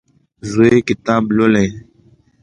[0.51, 1.67] زوی کتاب لولي.